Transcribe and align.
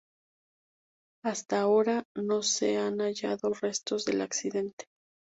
Hasta 1.23 1.59
ahora, 1.59 2.05
no 2.17 2.41
se 2.41 2.79
han 2.79 3.01
hallado 3.01 3.53
restos 3.53 4.03
del 4.03 4.21
accidente. 4.21 4.87